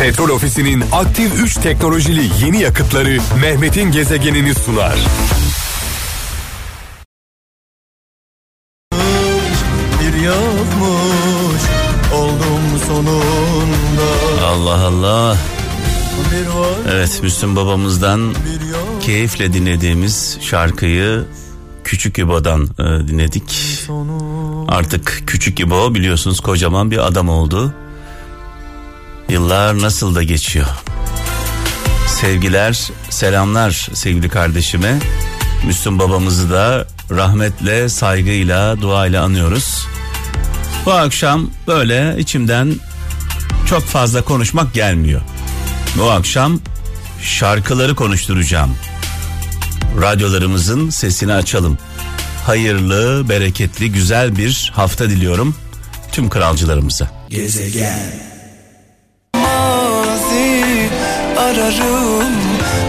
Petrol 0.00 0.28
Ofisi'nin 0.28 0.84
aktif 0.92 1.42
3 1.42 1.54
teknolojili 1.54 2.44
yeni 2.44 2.62
yakıtları 2.62 3.18
Mehmet'in 3.40 3.92
gezegenini 3.92 4.54
sunar. 4.54 4.98
Bir 10.00 10.22
yokmuş 10.24 11.62
oldum 12.14 12.80
sonunda 12.88 14.44
Allah 14.46 14.86
Allah. 14.86 15.36
Evet 16.90 17.20
Müslüm 17.22 17.56
babamızdan 17.56 18.34
keyifle 19.00 19.52
dinlediğimiz 19.52 20.38
şarkıyı 20.40 21.24
Küçük 21.84 22.18
İbo'dan 22.18 22.62
e, 22.78 23.08
dinledik. 23.08 23.78
Artık 24.68 25.22
Küçük 25.26 25.60
İbo 25.60 25.94
biliyorsunuz 25.94 26.40
kocaman 26.40 26.90
bir 26.90 27.06
adam 27.06 27.28
oldu. 27.28 27.74
Yıllar 29.30 29.78
nasıl 29.78 30.14
da 30.14 30.22
geçiyor. 30.22 30.66
Sevgiler, 32.08 32.90
selamlar 33.10 33.88
sevgili 33.94 34.28
kardeşime. 34.28 34.98
Müslüm 35.66 35.98
babamızı 35.98 36.50
da 36.50 36.86
rahmetle, 37.10 37.88
saygıyla, 37.88 38.80
duayla 38.80 39.24
anıyoruz. 39.24 39.86
Bu 40.86 40.92
akşam 40.92 41.50
böyle 41.66 42.16
içimden 42.18 42.74
çok 43.66 43.82
fazla 43.82 44.22
konuşmak 44.22 44.74
gelmiyor. 44.74 45.20
Bu 45.98 46.10
akşam 46.10 46.60
şarkıları 47.22 47.94
konuşturacağım. 47.94 48.76
Radyolarımızın 50.00 50.90
sesini 50.90 51.32
açalım. 51.32 51.78
Hayırlı, 52.46 53.28
bereketli, 53.28 53.92
güzel 53.92 54.36
bir 54.36 54.72
hafta 54.74 55.10
diliyorum 55.10 55.54
tüm 56.12 56.28
kralcılarımıza. 56.28 57.10
mazi 57.30 58.29
ararım 61.40 62.34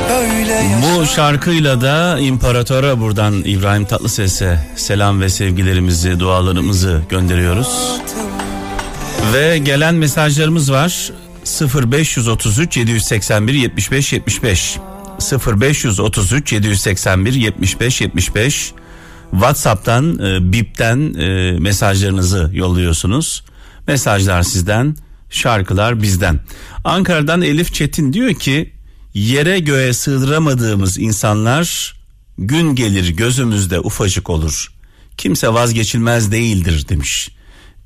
böyle 0.10 0.62
Bu 0.82 1.06
şarkıyla 1.06 1.82
da 1.82 2.20
imparatora 2.20 3.00
buradan 3.00 3.34
İbrahim 3.46 3.86
Tatlıses'e 3.86 4.60
selam 4.76 5.22
ve 5.22 5.30
sevgilerimizi, 5.30 6.20
dualarımızı 6.20 7.02
gönderiyoruz. 7.10 8.02
Ve 9.34 9.58
gelen 9.58 9.96
mesajlarımız 9.96 10.72
var. 10.72 11.12
0533 11.92 12.78
781 12.78 13.54
75 13.54 14.14
75 14.14 14.78
0533 15.48 16.54
781 16.54 17.34
75 17.34 18.02
75 18.02 18.74
WhatsApp'tan 19.32 20.20
e, 20.20 20.52
BIP'ten 20.54 21.14
e, 21.14 21.60
mesajlarınızı 21.60 22.50
yolluyorsunuz. 22.54 23.44
Mesajlar 23.88 24.44
sizden, 24.44 24.96
şarkılar 25.32 26.02
bizden. 26.02 26.40
Ankara'dan 26.84 27.42
Elif 27.42 27.74
Çetin 27.74 28.14
diyor 28.14 28.34
ki 28.34 28.74
yere 29.14 29.60
göğe 29.60 29.94
sığdıramadığımız 29.94 30.98
insanlar 30.98 31.96
gün 32.38 32.76
gelir 32.76 33.10
gözümüzde 33.10 33.80
ufacık 33.80 34.30
olur. 34.30 34.72
Kimse 35.18 35.54
vazgeçilmez 35.54 36.32
değildir 36.32 36.86
demiş. 36.90 37.30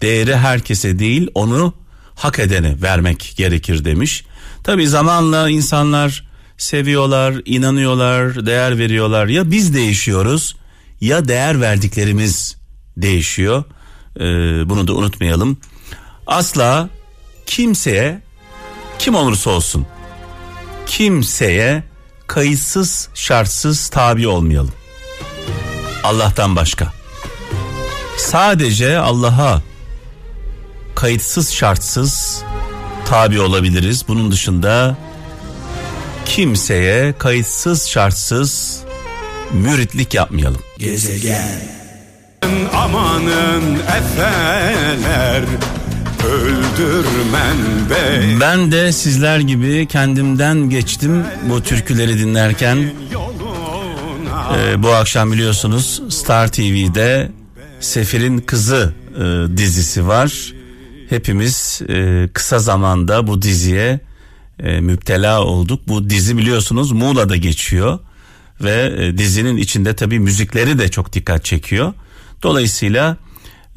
Değeri 0.01 0.35
herkese 0.35 0.99
değil 0.99 1.27
onu 1.33 1.73
hak 2.15 2.39
edene 2.39 2.81
vermek 2.81 3.33
gerekir 3.37 3.85
demiş. 3.85 4.25
Tabi 4.63 4.87
zamanla 4.87 5.49
insanlar 5.49 6.23
seviyorlar, 6.57 7.35
inanıyorlar, 7.45 8.45
değer 8.45 8.77
veriyorlar. 8.77 9.27
Ya 9.27 9.51
biz 9.51 9.73
değişiyoruz 9.73 10.55
ya 11.01 11.27
değer 11.27 11.61
verdiklerimiz 11.61 12.55
değişiyor. 12.97 13.63
Ee, 14.19 14.23
bunu 14.69 14.87
da 14.87 14.93
unutmayalım. 14.93 15.57
Asla 16.27 16.89
kimseye 17.45 18.21
kim 18.99 19.15
olursa 19.15 19.49
olsun 19.49 19.85
kimseye 20.85 21.83
kayıtsız 22.27 23.09
şartsız 23.13 23.89
tabi 23.89 24.27
olmayalım. 24.27 24.73
Allah'tan 26.03 26.55
başka. 26.55 26.93
Sadece 28.17 28.97
Allah'a 28.97 29.61
kayıtsız 30.95 31.53
şartsız 31.53 32.43
tabi 33.05 33.41
olabiliriz. 33.41 34.05
Bunun 34.07 34.31
dışında 34.31 34.97
kimseye 36.25 37.13
kayıtsız 37.17 37.87
şartsız 37.89 38.79
müritlik 39.53 40.13
yapmayalım. 40.13 40.61
Amanın 42.73 43.79
efeler 43.79 45.43
öldürmen 46.25 47.57
beni 47.89 48.39
Ben 48.39 48.71
de 48.71 48.91
sizler 48.91 49.39
gibi 49.39 49.87
kendimden 49.87 50.69
geçtim 50.69 51.23
bu 51.49 51.63
türküleri 51.63 52.19
dinlerken. 52.19 52.77
Ee, 54.57 54.83
bu 54.83 54.89
akşam 54.89 55.31
biliyorsunuz 55.31 56.01
Star 56.09 56.51
TV'de 56.51 57.31
Sefir'in 57.79 58.37
Kızı 58.37 58.93
e, 59.15 59.57
dizisi 59.57 60.07
var. 60.07 60.53
Hepimiz 61.09 61.81
e, 61.89 62.29
kısa 62.33 62.59
zamanda 62.59 63.27
bu 63.27 63.41
diziye 63.41 63.99
e, 64.59 64.79
müptela 64.79 65.43
olduk. 65.43 65.81
Bu 65.87 66.09
dizi 66.09 66.37
biliyorsunuz 66.37 66.91
Muğla'da 66.91 67.35
geçiyor 67.35 67.99
ve 68.61 68.93
e, 68.97 69.17
dizinin 69.17 69.57
içinde 69.57 69.95
tabii 69.95 70.19
müzikleri 70.19 70.79
de 70.79 70.89
çok 70.89 71.13
dikkat 71.13 71.45
çekiyor. 71.45 71.93
Dolayısıyla 72.43 73.17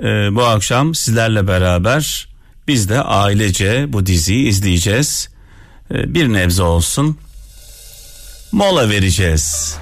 e, 0.02 0.04
bu 0.34 0.44
akşam 0.44 0.94
sizlerle 0.94 1.48
beraber 1.48 2.27
biz 2.68 2.88
de 2.88 3.02
ailece 3.02 3.92
bu 3.92 4.06
diziyi 4.06 4.48
izleyeceğiz. 4.48 5.28
E, 5.94 6.14
bir 6.14 6.32
nebze 6.32 6.62
olsun 6.62 7.18
mola 8.52 8.90
vereceğiz 8.90 9.78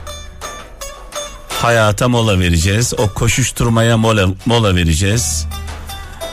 hayata 1.63 2.09
mola 2.09 2.41
vereceğiz. 2.41 2.95
O 2.99 3.09
koşuşturmaya 3.09 3.97
mola, 3.97 4.29
mola 4.47 4.77
vereceğiz. 4.77 5.47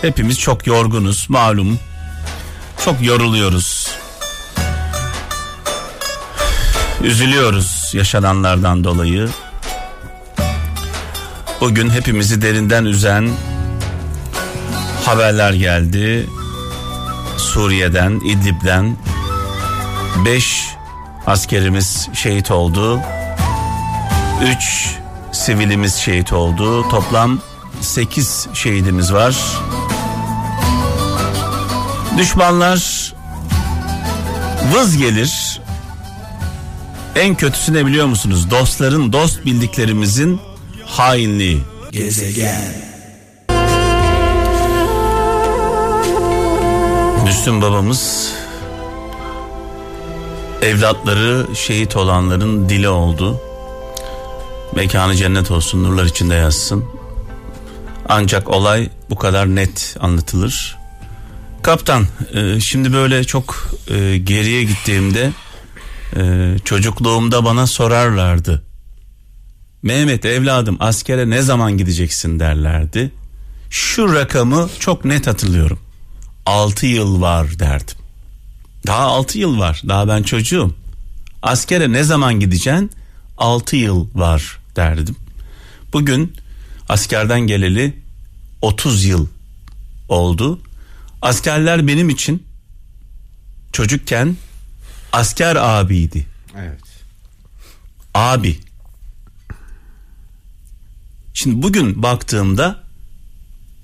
Hepimiz 0.02 0.40
çok 0.40 0.68
yorgunuz 0.68 1.25
malum. 1.30 1.80
Çok 2.85 3.02
yoruluyoruz. 3.02 3.91
Üzülüyoruz 7.03 7.91
yaşananlardan 7.94 8.84
dolayı. 8.84 9.30
Bugün 11.62 11.90
hepimizi 11.90 12.41
derinden 12.41 12.85
üzen 12.85 13.30
haberler 15.06 15.53
geldi. 15.53 16.30
Suriye'den, 17.43 18.11
İdlib'den 18.25 18.97
5 20.25 20.67
askerimiz 21.27 22.09
şehit 22.13 22.51
oldu. 22.51 22.99
3 24.43 24.95
sivilimiz 25.31 25.95
şehit 25.95 26.33
oldu. 26.33 26.89
Toplam 26.89 27.39
8 27.81 28.47
şehidimiz 28.53 29.13
var. 29.13 29.35
Düşmanlar 32.17 33.13
vız 34.73 34.97
gelir. 34.97 35.61
En 37.15 37.35
kötüsü 37.35 37.73
ne 37.73 37.85
biliyor 37.85 38.05
musunuz? 38.05 38.51
Dostların, 38.51 39.13
dost 39.13 39.45
bildiklerimizin 39.45 40.41
hainliği. 40.85 41.61
Müslüm 47.23 47.61
babamız 47.61 48.34
evlatları 50.61 51.56
şehit 51.56 51.95
olanların 51.95 52.69
dili 52.69 52.89
oldu. 52.89 53.41
Mekanı 54.75 55.16
cennet 55.16 55.51
olsun, 55.51 55.84
nurlar 55.84 56.06
içinde 56.06 56.35
yazsın. 56.35 56.85
Ancak 58.09 58.50
olay 58.50 58.89
bu 59.09 59.16
kadar 59.16 59.56
net 59.56 59.97
anlatılır. 60.00 60.78
Kaptan, 61.61 62.07
e, 62.34 62.59
şimdi 62.59 62.94
böyle 62.94 63.23
çok 63.23 63.72
e, 63.88 64.17
geriye 64.17 64.64
gittiğimde 64.64 65.31
e, 66.16 66.55
çocukluğumda 66.66 67.46
bana 67.46 67.67
sorarlardı. 67.67 68.64
Mehmet 69.84 70.25
evladım 70.25 70.78
askere 70.79 71.29
ne 71.29 71.41
zaman 71.41 71.78
gideceksin 71.78 72.40
derlerdi. 72.40 73.11
Şu 73.70 74.14
rakamı 74.14 74.70
çok 74.79 75.05
net 75.05 75.28
hatırlıyorum. 75.28 75.83
6 76.45 76.85
yıl 76.85 77.22
var 77.22 77.59
derdim. 77.59 77.97
Daha 78.87 79.01
6 79.01 79.37
yıl 79.37 79.59
var. 79.59 79.81
Daha 79.87 80.07
ben 80.07 80.23
çocuğum. 80.23 80.75
Askere 81.41 81.91
ne 81.91 82.03
zaman 82.03 82.40
gideceksin? 82.40 82.91
6 83.37 83.75
yıl 83.75 84.07
var 84.16 84.59
derdim. 84.75 85.16
Bugün 85.93 86.34
askerden 86.90 87.40
geleli 87.41 87.99
30 88.61 89.05
yıl 89.05 89.28
oldu. 90.09 90.61
Askerler 91.22 91.87
benim 91.87 92.09
için 92.09 92.43
çocukken 93.72 94.37
asker 95.11 95.55
abiydi. 95.55 96.25
Evet. 96.57 96.79
Abi. 98.13 98.59
Şimdi 101.34 101.61
bugün 101.63 102.03
baktığımda 102.03 102.84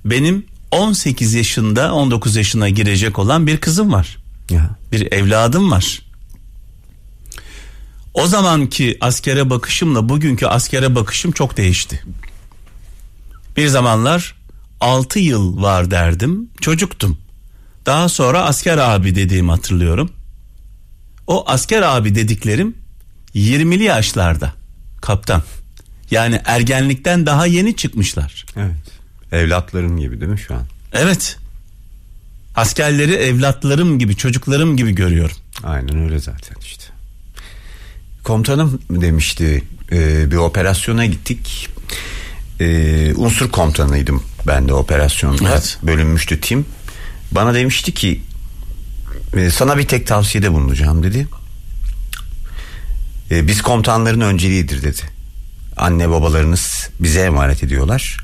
benim 0.05 0.45
18 0.71 1.33
yaşında 1.33 1.93
19 1.93 2.35
yaşına 2.35 2.69
girecek 2.69 3.19
olan 3.19 3.47
bir 3.47 3.57
kızım 3.57 3.93
var. 3.93 4.17
Ya. 4.49 4.69
Bir 4.91 5.11
evladım 5.11 5.71
var. 5.71 6.01
O 8.13 8.27
zamanki 8.27 8.97
askere 9.01 9.49
bakışımla 9.49 10.09
bugünkü 10.09 10.45
askere 10.45 10.95
bakışım 10.95 11.31
çok 11.31 11.57
değişti. 11.57 12.03
Bir 13.57 13.67
zamanlar 13.67 14.35
6 14.81 15.19
yıl 15.19 15.61
var 15.61 15.91
derdim. 15.91 16.49
Çocuktum. 16.61 17.17
Daha 17.85 18.09
sonra 18.09 18.43
asker 18.43 18.77
abi 18.77 19.15
dediğimi 19.15 19.51
hatırlıyorum. 19.51 20.11
O 21.27 21.49
asker 21.49 21.81
abi 21.81 22.15
dediklerim 22.15 22.75
20'li 23.35 23.83
yaşlarda 23.83 24.53
kaptan. 25.01 25.43
Yani 26.11 26.41
ergenlikten 26.45 27.25
daha 27.25 27.45
yeni 27.45 27.75
çıkmışlar. 27.75 28.45
Evet. 28.55 28.98
Evlatlarım 29.31 29.99
gibi 29.99 30.21
değil 30.21 30.31
mi 30.31 30.39
şu 30.39 30.53
an? 30.55 30.63
Evet. 30.93 31.37
Askerleri 32.55 33.13
evlatlarım 33.13 33.99
gibi, 33.99 34.15
çocuklarım 34.15 34.77
gibi 34.77 34.95
görüyorum. 34.95 35.35
Aynen 35.63 36.03
öyle 36.03 36.19
zaten 36.19 36.55
işte. 36.61 36.83
Komutanım 38.23 38.81
demişti 38.89 39.63
e, 39.91 40.31
bir 40.31 40.35
operasyona 40.35 41.05
gittik. 41.05 41.69
E, 42.59 43.13
unsur 43.15 43.51
komutanıydım 43.51 44.23
ben 44.47 44.67
de 44.67 44.73
operasyonda. 44.73 45.49
Evet. 45.49 45.77
Bölünmüştü 45.83 46.41
tim. 46.41 46.65
Bana 47.31 47.53
demişti 47.53 47.93
ki 47.93 48.21
e, 49.37 49.49
sana 49.49 49.77
bir 49.77 49.87
tek 49.87 50.07
tavsiyede 50.07 50.51
bulunacağım 50.51 51.03
dedi. 51.03 51.27
E, 53.31 53.47
biz 53.47 53.61
komutanların 53.61 54.21
önceliğidir 54.21 54.83
dedi. 54.83 55.01
Anne 55.77 56.09
babalarınız 56.09 56.89
bize 56.99 57.21
emanet 57.21 57.63
ediyorlar. 57.63 58.17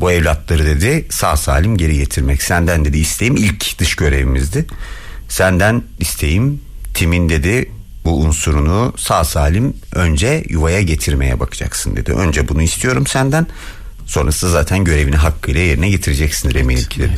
Bu 0.00 0.12
evlatları 0.12 0.66
dedi 0.66 1.06
sağ 1.10 1.36
salim 1.36 1.76
geri 1.76 1.96
getirmek. 1.96 2.42
Senden 2.42 2.84
dedi 2.84 2.98
isteğim 2.98 3.36
ilk 3.36 3.78
dış 3.78 3.96
görevimizdi. 3.96 4.66
Senden 5.28 5.82
isteğim 6.00 6.60
timin 6.94 7.28
dedi 7.28 7.70
bu 8.04 8.20
unsurunu 8.20 8.94
sağ 8.96 9.24
salim 9.24 9.76
önce 9.94 10.44
yuvaya 10.48 10.82
getirmeye 10.82 11.40
bakacaksın 11.40 11.96
dedi. 11.96 12.12
Önce 12.12 12.48
bunu 12.48 12.62
istiyorum 12.62 13.06
senden. 13.06 13.46
Sonrası 14.06 14.50
zaten 14.50 14.84
görevini 14.84 15.16
hakkıyla 15.16 15.60
yerine 15.60 15.90
getireceksindir 15.90 16.54
eminim 16.54 16.84
ki 16.84 17.00
dedi. 17.00 17.16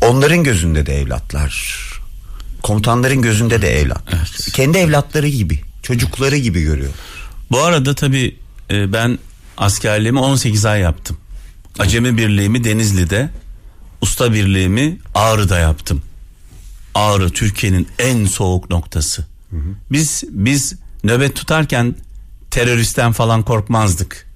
Onların 0.00 0.44
gözünde 0.44 0.86
de 0.86 1.00
evlatlar. 1.00 1.80
Komutanların 2.62 3.22
gözünde 3.22 3.62
de 3.62 3.80
evlatlar. 3.80 4.28
Kendi 4.52 4.78
evlatları 4.78 5.28
gibi, 5.28 5.60
çocukları 5.82 6.36
gibi 6.36 6.62
görüyor. 6.62 6.92
Bu 7.50 7.62
arada 7.62 7.94
tabii 7.94 8.36
e, 8.70 8.92
ben 8.92 9.18
askerliğimi 9.56 10.18
18 10.18 10.64
ay 10.64 10.80
yaptım. 10.80 11.16
Acemi 11.78 12.18
birliğimi 12.18 12.64
Denizli'de, 12.64 13.30
usta 14.00 14.32
birliğimi 14.32 14.98
Ağrı'da 15.14 15.58
yaptım. 15.58 16.02
Ağrı 16.94 17.30
Türkiye'nin 17.30 17.88
en 17.98 18.24
soğuk 18.26 18.70
noktası. 18.70 19.26
Biz 19.92 20.24
biz 20.28 20.74
nöbet 21.04 21.36
tutarken 21.36 21.94
teröristten 22.50 23.12
falan 23.12 23.42
korkmazdık. 23.42 24.26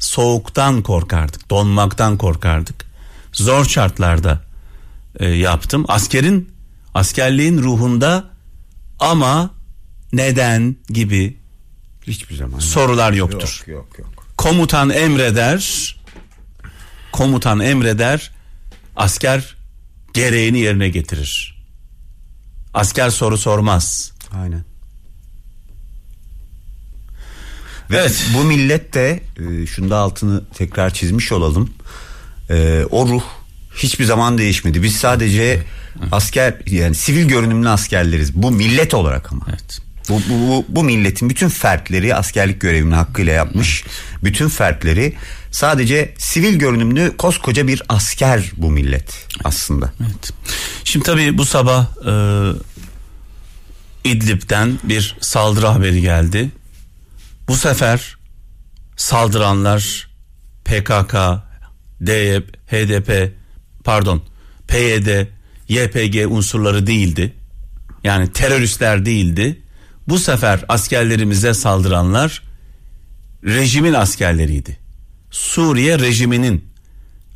Soğuktan 0.00 0.82
korkardık, 0.82 1.50
donmaktan 1.50 2.18
korkardık. 2.18 2.86
Zor 3.32 3.64
şartlarda 3.64 4.42
e, 5.20 5.28
yaptım. 5.28 5.84
Askerin 5.88 6.50
askerliğin 6.94 7.58
ruhunda 7.58 8.24
ama 9.00 9.50
neden 10.12 10.76
gibi 10.88 11.36
Hiçbir 12.06 12.36
zaman. 12.36 12.58
sorular 12.58 13.12
yoktur. 13.12 13.64
Yok 13.66 13.88
yok 13.88 13.98
yok. 13.98 14.26
Komutan 14.36 14.90
emreder. 14.90 15.97
Komutan 17.18 17.60
emreder. 17.60 18.30
Asker 18.96 19.56
gereğini 20.14 20.58
yerine 20.58 20.88
getirir. 20.88 21.64
Asker 22.74 23.10
soru 23.10 23.38
sormaz. 23.38 24.12
Aynen. 24.32 24.64
Ve 27.90 27.96
Evet. 27.96 28.24
bu 28.34 28.44
millet 28.44 28.94
de 28.94 29.20
e, 29.38 29.66
şunda 29.66 29.96
altını 29.96 30.44
tekrar 30.54 30.94
çizmiş 30.94 31.32
olalım. 31.32 31.70
E, 32.50 32.84
o 32.90 33.08
ruh 33.08 33.22
hiçbir 33.74 34.04
zaman 34.04 34.38
değişmedi. 34.38 34.82
Biz 34.82 34.96
sadece 34.96 35.62
asker 36.12 36.54
yani 36.66 36.94
sivil 36.94 37.28
görünümlü 37.28 37.68
askerleriz. 37.68 38.34
Bu 38.34 38.50
millet 38.50 38.94
olarak 38.94 39.32
ama. 39.32 39.46
Evet. 39.48 39.78
Bu, 40.08 40.20
bu, 40.28 40.48
bu, 40.48 40.64
bu 40.68 40.84
milletin 40.84 41.30
bütün 41.30 41.48
fertleri 41.48 42.14
askerlik 42.14 42.60
görevini 42.60 42.94
hakkıyla 42.94 43.32
yapmış. 43.32 43.84
Bütün 44.24 44.48
fertleri 44.48 45.14
sadece 45.50 46.14
sivil 46.18 46.58
görünümlü 46.58 47.16
koskoca 47.16 47.66
bir 47.66 47.82
asker 47.88 48.52
bu 48.56 48.70
millet 48.70 49.26
aslında. 49.44 49.92
Evet. 50.00 50.32
Şimdi 50.84 51.06
tabii 51.06 51.38
bu 51.38 51.44
sabah 51.44 51.86
e, 52.06 52.12
İdlib'den 54.04 54.78
bir 54.84 55.16
saldırı 55.20 55.66
haberi 55.66 56.00
geldi. 56.00 56.50
Bu 57.48 57.56
sefer 57.56 58.16
saldıranlar 58.96 60.08
PKK, 60.64 61.14
DYP, 62.06 62.56
HDP, 62.66 63.32
pardon, 63.84 64.22
PYD, 64.68 65.26
YPG 65.68 66.32
unsurları 66.32 66.86
değildi. 66.86 67.32
Yani 68.04 68.32
teröristler 68.32 69.06
değildi. 69.06 69.62
Bu 70.08 70.18
sefer 70.18 70.64
askerlerimize 70.68 71.54
saldıranlar 71.54 72.42
rejimin 73.44 73.92
askerleriydi. 73.92 74.78
Suriye 75.30 75.98
rejiminin 75.98 76.64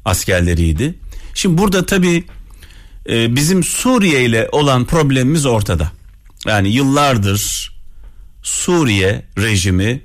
askerleriydi. 0.05 0.95
Şimdi 1.35 1.59
burada 1.59 1.87
tabii 1.87 2.25
e, 3.09 3.37
bizim 3.37 3.65
Suriye 3.65 4.25
ile 4.25 4.49
olan 4.53 4.85
problemimiz 4.85 5.47
ortada. 5.47 5.93
Yani 6.47 6.69
yıllardır 6.69 7.73
Suriye 8.43 9.25
rejimi 9.39 10.03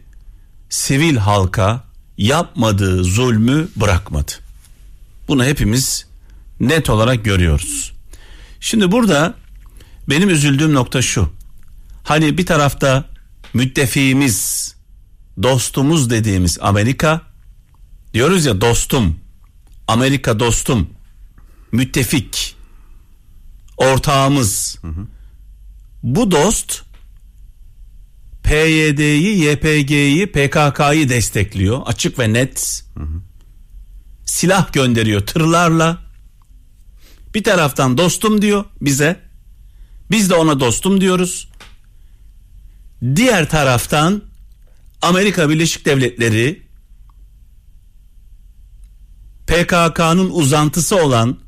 sivil 0.70 1.18
halka 1.18 1.84
yapmadığı 2.18 3.04
zulmü 3.04 3.68
bırakmadı. 3.75 4.31
Bunu 5.28 5.46
hepimiz 5.46 6.06
net 6.60 6.90
olarak 6.90 7.25
görüyoruz. 7.25 7.94
Şimdi 8.60 8.92
burada 8.92 9.34
benim 10.10 10.30
üzüldüğüm 10.30 10.74
nokta 10.74 11.02
şu. 11.02 11.37
Hani 12.07 12.38
bir 12.38 12.45
tarafta 12.45 13.06
müttefiğimiz, 13.54 14.75
dostumuz 15.44 16.09
dediğimiz 16.09 16.57
Amerika 16.62 17.21
diyoruz 18.13 18.45
ya 18.45 18.62
dostum, 18.62 19.19
Amerika 19.88 20.39
dostum, 20.39 20.89
müttefik, 21.71 22.56
ortağımız. 23.77 24.80
Bu 26.04 26.31
dost 26.31 26.81
PYD'yi, 28.43 29.50
YPG'yi, 29.50 30.27
PKK'yı 30.27 31.10
destekliyor. 31.10 31.82
Açık 31.86 32.20
ve 32.20 32.34
net. 32.34 32.86
Silah 34.25 34.74
gönderiyor 34.74 35.22
tırlarla. 35.22 35.98
Bir 37.36 37.43
taraftan 37.43 37.98
dostum 37.98 38.41
diyor 38.41 38.65
bize. 38.82 39.20
Biz 40.12 40.29
de 40.29 40.36
ona 40.36 40.60
dostum 40.60 41.01
diyoruz. 41.01 41.50
Diğer 43.16 43.50
taraftan 43.50 44.24
Amerika 45.01 45.50
Birleşik 45.50 45.86
Devletleri 45.86 46.62
PKK'nın 49.48 50.30
uzantısı 50.30 51.04
olan 51.04 51.39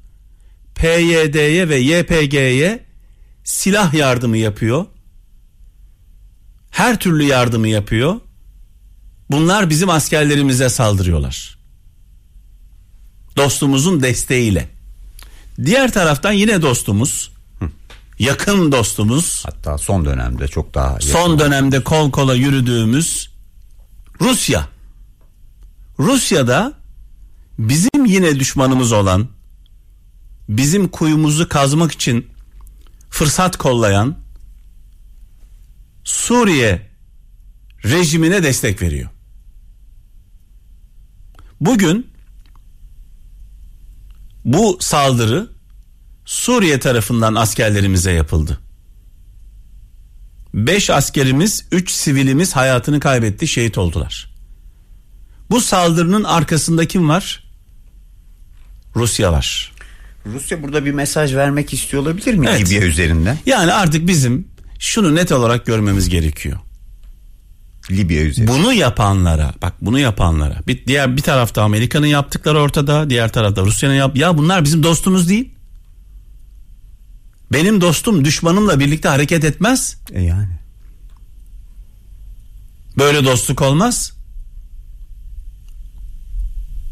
PYD'ye 0.75 1.70
ve 1.70 1.77
YPG'ye 1.77 2.86
silah 3.44 3.94
yardımı 3.94 4.38
yapıyor. 4.38 4.86
Her 6.72 7.00
türlü 7.00 7.24
yardımı 7.24 7.68
yapıyor. 7.68 8.15
Bunlar 9.32 9.70
bizim 9.70 9.89
askerlerimize 9.89 10.70
saldırıyorlar. 10.70 11.60
Dostumuzun 13.38 14.03
desteğiyle. 14.03 14.70
Diğer 15.65 15.91
taraftan 15.94 16.32
yine 16.32 16.62
dostumuz, 16.62 17.32
yakın 18.19 18.71
dostumuz, 18.71 19.43
Hatta 19.45 19.77
son 19.77 20.05
dönemde 20.05 20.47
çok 20.47 20.73
daha 20.73 20.91
yakın. 20.91 21.07
son 21.07 21.39
dönemde 21.39 21.83
kol 21.83 22.11
kola 22.11 22.35
yürüdüğümüz 22.35 23.29
Rusya. 24.21 24.67
Rusya'da 25.99 26.73
bizim 27.59 28.05
yine 28.05 28.39
düşmanımız 28.39 28.91
olan, 28.91 29.27
bizim 30.49 30.88
kuyumuzu 30.88 31.49
kazmak 31.49 31.91
için 31.91 32.27
fırsat 33.09 33.57
kollayan 33.57 34.15
Suriye 36.03 36.89
rejimine 37.85 38.43
destek 38.43 38.81
veriyor. 38.81 39.09
Bugün 41.61 42.07
bu 44.45 44.77
saldırı 44.81 45.49
Suriye 46.29 46.79
tarafından 46.79 47.36
askerlerimize 47.36 48.12
yapıldı. 48.12 48.59
5 50.53 50.89
askerimiz, 50.89 51.65
3 51.71 51.91
sivilimiz 51.91 52.55
hayatını 52.55 53.00
kaybetti, 53.00 53.48
şehit 53.48 53.77
oldular. 53.77 54.29
Bu 55.50 55.62
saldırının 55.62 56.24
arkasında 56.24 56.88
kim 56.88 57.09
var? 57.09 57.43
Rusya 58.95 59.31
var. 59.31 59.71
Rusya 60.25 60.63
burada 60.63 60.86
bir 60.86 60.91
mesaj 60.91 61.36
vermek 61.36 61.74
istiyor 61.74 62.03
olabilir 62.03 62.33
mi 62.33 62.48
Evet. 62.50 62.65
Libya 62.65 62.81
üzerinden? 62.81 63.38
Yani 63.45 63.74
artık 63.74 64.07
bizim 64.07 64.48
şunu 64.79 65.15
net 65.15 65.31
olarak 65.31 65.65
görmemiz 65.65 66.09
gerekiyor. 66.09 66.59
Libya 67.91 68.21
üzerinden. 68.21 68.57
Bunu 68.57 68.74
yapanlara 68.74 69.53
bak 69.62 69.74
bunu 69.81 70.00
yapanlara 70.00 70.62
bir 70.67 70.86
diğer 70.86 71.17
bir 71.17 71.21
tarafta 71.21 71.63
Amerika'nın 71.63 72.07
yaptıkları 72.07 72.59
ortada 72.59 73.09
diğer 73.09 73.31
tarafta 73.31 73.62
Rusya'nın 73.62 73.95
yap 73.95 74.17
ya 74.17 74.38
bunlar 74.38 74.63
bizim 74.63 74.83
dostumuz 74.83 75.29
değil. 75.29 75.59
Benim 77.51 77.82
dostum 77.82 78.25
düşmanımla 78.25 78.79
birlikte 78.79 79.10
hareket 79.10 79.44
etmez. 79.44 79.98
E 80.12 80.22
yani. 80.22 80.60
Böyle 82.98 83.24
dostluk 83.25 83.62
olmaz. 83.62 84.13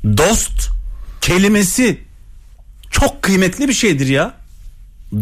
Dost 0.04 0.70
kelimesi 1.22 2.02
çok 2.92 3.22
kıymetli 3.22 3.68
bir 3.68 3.74
şeydir 3.74 4.08
ya. 4.08 4.38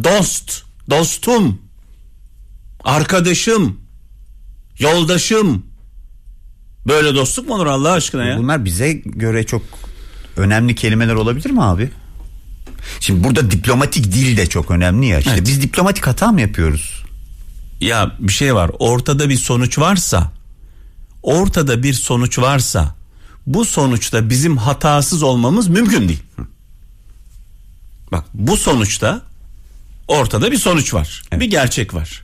Dost, 0.04 0.64
dostum, 0.90 1.62
arkadaşım, 2.84 3.80
yoldaşım. 4.80 5.66
Böyle 6.88 7.16
dostluk 7.16 7.50
mu 7.50 7.56
olur 7.56 7.66
Allah 7.66 7.92
aşkına 7.92 8.26
ya? 8.26 8.38
Bunlar 8.38 8.66
bize 8.66 8.94
göre 8.94 9.44
çok 9.44 9.62
önemli 10.38 10.76
kelimeler 10.76 11.14
olabilir 11.14 11.50
mi 11.50 11.64
abi? 11.64 11.92
Şimdi 13.00 13.24
burada 13.24 13.52
diplomatik 13.52 14.06
dil 14.14 14.38
de 14.38 14.50
çok 14.50 14.72
önemli 14.72 15.06
ya. 15.08 15.20
İşte 15.20 15.32
Evet. 15.32 15.48
biz 15.48 15.62
diplomatik 15.62 16.08
hata 16.08 16.32
mı 16.32 16.42
yapıyoruz? 16.42 17.04
Ya 17.82 18.12
bir 18.20 18.34
şey 18.34 18.56
var. 18.56 18.72
Ortada 18.80 19.30
bir 19.30 19.36
sonuç 19.38 19.80
varsa, 19.80 20.32
ortada 21.24 21.84
bir 21.84 21.94
sonuç 21.94 22.40
varsa, 22.40 22.96
bu 23.48 23.66
sonuçta 23.66 24.30
bizim 24.30 24.58
hatasız 24.58 25.24
olmamız 25.24 25.68
mümkün 25.68 26.08
değil. 26.08 26.24
Bak 28.12 28.26
bu 28.34 28.58
sonuçta 28.58 29.22
ortada 30.08 30.52
bir 30.52 30.58
sonuç 30.58 30.94
var. 30.94 31.22
Evet. 31.32 31.42
Bir 31.42 31.50
gerçek 31.50 31.94
var. 31.94 32.24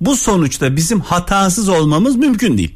Bu 0.00 0.16
sonuçta 0.16 0.76
bizim 0.76 1.00
hatasız 1.00 1.68
olmamız 1.68 2.16
mümkün 2.16 2.58
değil. 2.58 2.74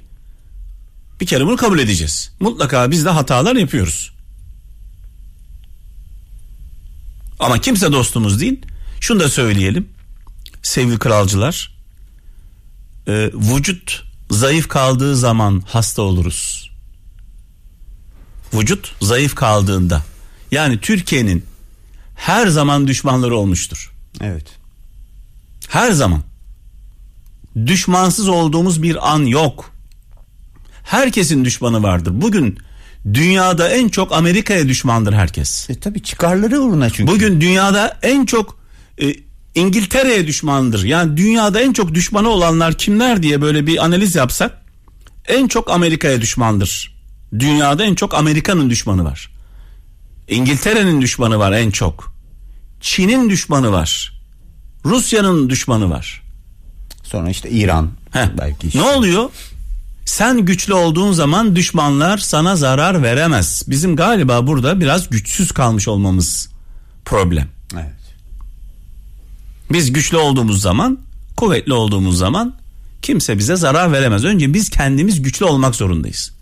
Bir 1.21 1.27
kere 1.27 1.47
bunu 1.47 1.57
kabul 1.57 1.79
edeceğiz. 1.79 2.31
Mutlaka 2.41 2.91
biz 2.91 3.05
de 3.05 3.11
hatalar 3.11 3.57
yapıyoruz. 3.57 4.13
Ama 7.39 7.59
kimse 7.61 7.93
dostumuz 7.93 8.41
değil. 8.41 8.67
Şunu 9.01 9.21
da 9.21 9.29
söyleyelim. 9.29 9.89
Sevgili 10.63 10.99
kralcılar. 10.99 11.79
e, 13.07 13.13
vücut 13.35 14.05
zayıf 14.31 14.69
kaldığı 14.69 15.17
zaman 15.17 15.63
hasta 15.67 16.03
oluruz. 16.03 16.71
Vücut 18.55 18.95
zayıf 19.03 19.35
kaldığında. 19.35 20.05
Yani 20.51 20.81
Türkiye'nin 20.81 21.45
her 22.15 22.47
zaman 22.47 22.87
düşmanları 22.87 23.37
olmuştur. 23.37 23.93
Evet. 24.21 24.47
Her 25.69 25.93
zaman. 25.93 26.23
Düşmansız 27.67 28.29
olduğumuz 28.29 28.83
bir 28.83 29.13
an 29.13 29.23
yok. 29.23 29.71
Herkesin 30.85 31.45
düşmanı 31.45 31.83
vardır. 31.83 32.13
Bugün 32.15 32.59
dünyada 33.15 33.69
en 33.69 33.89
çok 33.89 34.13
Amerika'ya 34.13 34.69
düşmandır 34.69 35.13
herkes. 35.13 35.71
E 35.71 35.81
tabii 35.81 36.03
çıkarları 36.03 36.61
uğruna 36.61 36.91
çünkü. 36.91 37.13
Bugün 37.13 37.41
dünyada 37.41 37.99
en 38.03 38.27
çok 38.27 38.59
e, 39.03 39.15
İngiltere'ye 39.55 40.27
düşmandır. 40.27 40.85
Yani 40.85 41.17
dünyada 41.17 41.61
en 41.61 41.73
çok 41.73 41.95
düşmanı 41.95 42.29
olanlar 42.29 42.79
kimler 42.79 43.23
diye 43.23 43.41
böyle 43.41 43.67
bir 43.67 43.85
analiz 43.85 44.15
yapsak 44.15 44.63
en 45.29 45.49
çok 45.49 45.71
Amerika'ya 45.71 46.21
düşmandır. 46.21 46.99
Dünyada 47.39 47.85
en 47.85 47.95
çok 47.95 48.15
Amerika'nın 48.15 48.71
düşmanı 48.71 49.05
var. 49.05 49.31
İngiltere'nin 50.29 51.01
düşmanı 51.03 51.39
var 51.39 51.53
en 51.53 51.71
çok. 51.71 52.15
Çin'in 52.81 53.31
düşmanı 53.31 53.73
var. 53.73 54.21
Rusya'nın 54.85 55.51
düşmanı 55.51 55.91
var. 55.91 56.23
Sonra 57.03 57.31
işte 57.31 57.51
İran. 57.51 57.91
Heh. 58.11 58.27
Belki 58.39 58.67
işte. 58.67 58.79
Ne 58.79 58.83
oluyor? 58.83 59.31
Sen 60.09 60.45
güçlü 60.45 60.75
olduğun 60.75 61.13
zaman 61.13 61.57
düşmanlar 61.57 62.19
sana 62.19 62.57
zarar 62.57 63.03
veremez. 63.03 63.63
Bizim 63.67 63.97
galiba 63.97 64.47
burada 64.47 64.81
biraz 64.81 65.11
güçsüz 65.11 65.53
kalmış 65.53 65.89
olmamız 65.89 66.49
problem. 67.05 67.49
Evet. 67.75 68.15
Biz 69.73 69.93
güçlü 69.93 70.17
olduğumuz 70.17 70.61
zaman, 70.61 70.99
kuvvetli 71.37 71.73
olduğumuz 71.73 72.19
zaman 72.19 72.55
kimse 73.03 73.39
bize 73.39 73.57
zarar 73.57 73.93
veremez. 73.93 74.25
Önce 74.25 74.55
biz 74.55 74.71
kendimiz 74.71 75.23
güçlü 75.23 75.45
olmak 75.45 75.75
zorundayız. 75.75 76.33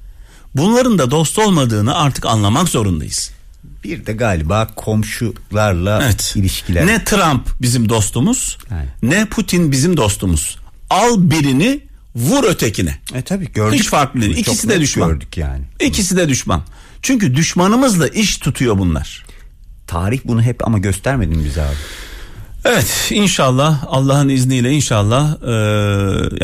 Bunların 0.54 0.98
da 0.98 1.10
dost 1.10 1.38
olmadığını 1.38 1.94
artık 1.94 2.26
anlamak 2.26 2.68
zorundayız. 2.68 3.30
Bir 3.84 4.06
de 4.06 4.12
galiba 4.12 4.66
komşularla 4.76 6.02
Evet. 6.04 6.32
ilişkiler. 6.36 6.86
Ne 6.86 7.04
Trump 7.04 7.48
bizim 7.62 7.88
dostumuz, 7.88 8.58
Aynen. 8.70 8.88
ne 9.02 9.26
Putin 9.26 9.72
bizim 9.72 9.96
dostumuz. 9.96 10.56
Al 10.90 11.16
birini, 11.18 11.85
vur 12.16 12.44
ötekine. 12.44 12.98
E 13.14 13.22
tabii 13.22 13.52
gördük. 13.52 13.80
Hiç 13.80 13.88
farklı 13.88 14.20
değil. 14.20 14.36
İkisi 14.36 14.68
de 14.68 14.80
düşman. 14.80 15.08
Gördük 15.08 15.36
yani. 15.36 15.64
İkisi 15.80 16.16
de 16.16 16.28
düşman. 16.28 16.62
Çünkü 17.02 17.36
düşmanımızla 17.36 18.08
iş 18.08 18.36
tutuyor 18.36 18.78
bunlar. 18.78 19.26
Tarih 19.86 20.20
bunu 20.24 20.42
hep 20.42 20.66
ama 20.66 20.78
göstermedin 20.78 21.44
bize 21.44 21.62
abi. 21.62 21.76
Evet 22.64 23.08
inşallah 23.10 23.84
Allah'ın 23.86 24.28
izniyle 24.28 24.72
inşallah 24.72 25.42
e, 25.42 25.52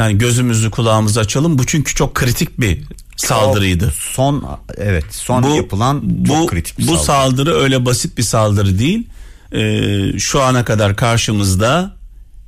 yani 0.00 0.19
gözümüzü 0.19 0.71
kulağımızı 0.71 1.21
açalım. 1.21 1.59
Bu 1.59 1.67
çünkü 1.67 1.95
çok 1.95 2.14
kritik 2.14 2.61
bir 2.61 2.83
saldırıydı. 3.17 3.93
Son 3.95 4.59
evet 4.76 5.05
son 5.11 5.43
yapılan 5.43 6.00
çok 6.26 6.43
bu, 6.43 6.47
kritik 6.47 6.79
bir 6.79 6.88
bu 6.88 6.97
saldırı. 6.97 7.05
saldırı 7.05 7.55
öyle 7.55 7.87
basit 7.87 8.19
bir 8.19 8.23
saldırı 8.23 8.79
değil. 8.79 9.07
E, 9.52 10.19
şu 10.19 10.43
ana 10.43 10.64
kadar 10.64 10.97
karşımızda 10.97 11.97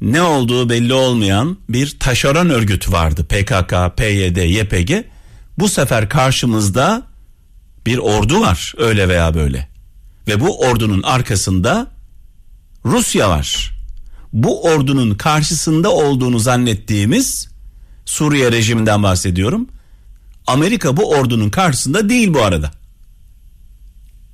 ne 0.05 0.23
olduğu 0.23 0.69
belli 0.69 0.93
olmayan 0.93 1.59
bir 1.69 1.99
taşeron 2.01 2.49
örgütü 2.49 2.93
vardı. 2.93 3.25
PKK, 3.25 3.97
PYD, 3.97 4.37
YPG. 4.37 5.07
Bu 5.59 5.69
sefer 5.69 6.09
karşımızda 6.09 7.03
bir 7.87 7.99
ordu 7.99 8.41
var 8.41 8.75
öyle 8.79 9.09
veya 9.09 9.35
böyle. 9.35 9.69
Ve 10.29 10.41
bu 10.41 10.61
ordunun 10.61 11.03
arkasında 11.03 11.87
Rusya 12.85 13.31
var. 13.31 13.75
Bu 14.33 14.63
ordunun 14.63 15.15
karşısında 15.15 15.91
olduğunu 15.91 16.39
zannettiğimiz 16.39 17.49
Suriye 18.05 18.53
rejiminden 18.53 19.03
bahsediyorum. 19.03 19.69
Amerika 20.47 20.97
bu 20.97 21.11
ordunun 21.11 21.51
karşısında 21.51 22.09
değil 22.09 22.35
bu 22.35 22.43
arada. 22.43 22.71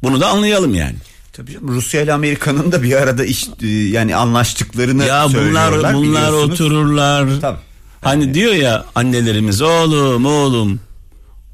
Bunu 0.03 0.21
da 0.21 0.29
anlayalım 0.29 0.75
yani. 0.75 0.97
Tabii 1.41 1.53
canım, 1.53 1.69
Rusya 1.69 2.03
ile 2.03 2.13
Amerika'nın 2.13 2.73
da 2.73 2.83
bir 2.83 2.93
arada 2.93 3.25
iş 3.25 3.49
e, 3.63 3.67
yani 3.67 4.17
anlaştıklarını 4.17 5.05
Ya 5.05 5.25
bunlar 5.25 5.33
söylüyorlar, 5.33 5.95
bunlar 5.95 6.33
otururlar. 6.33 7.41
Tabii. 7.41 7.59
Hani 8.01 8.35
diyor 8.35 8.53
ya 8.53 8.85
annelerimiz 8.95 9.63
oğlum 9.63 10.27
oğlum 10.27 10.81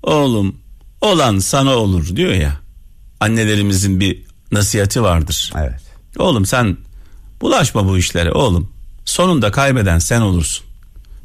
oğlum 0.02 0.57
olan 1.00 1.38
sana 1.38 1.71
olur 1.76 2.16
diyor 2.16 2.33
ya. 2.33 2.61
Annelerimizin 3.21 4.00
bir 4.00 4.23
nasihati 4.52 5.02
vardır. 5.02 5.52
Evet. 5.59 5.83
Oğlum 6.19 6.47
sen 6.47 6.76
bulaşma 7.40 7.88
bu 7.88 7.99
işlere 7.99 8.33
oğlum. 8.33 8.73
Sonunda 9.05 9.50
kaybeden 9.50 9.99
sen 9.99 10.21
olursun. 10.21 10.66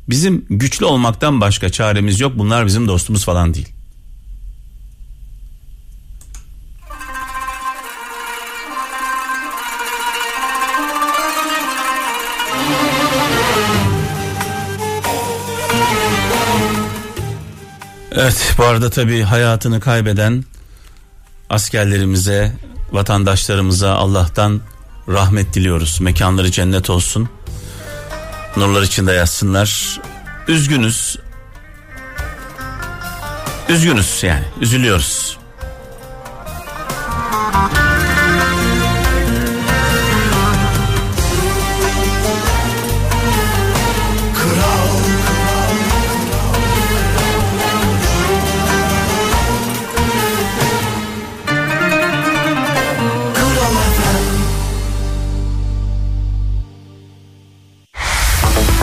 Bizim 0.09 0.45
güçlü 0.49 0.85
olmaktan 0.85 1.41
başka 1.41 1.69
çaremiz 1.69 2.19
yok. 2.19 2.33
Bunlar 2.35 2.65
bizim 2.65 2.87
dostumuz 2.87 3.25
falan 3.25 3.53
değil. 3.53 3.69
Evet 18.15 18.55
bu 18.57 18.63
arada 18.63 18.89
tabii 18.89 19.21
hayatını 19.21 19.79
kaybeden 19.79 20.45
askerlerimize, 21.49 22.51
vatandaşlarımıza 22.91 23.93
Allah'tan 23.93 24.61
rahmet 25.07 25.53
diliyoruz. 25.53 26.01
Mekanları 26.01 26.51
cennet 26.51 26.89
olsun. 26.89 27.29
Nurlar 28.57 28.81
içinde 28.81 29.11
yatsınlar. 29.11 29.99
Üzgünüz. 30.47 31.17
Üzgünüz 33.69 34.23
yani. 34.23 34.45
Üzülüyoruz. 34.61 35.37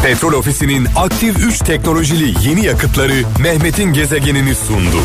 Petrol 0.09 0.33
Ofisi'nin 0.33 0.89
aktif 0.97 1.37
3 1.47 1.59
teknolojili 1.59 2.49
yeni 2.49 2.67
yakıtları 2.67 3.15
Mehmet'in 3.41 3.93
gezegenini 3.93 4.55
sundu. 4.55 4.97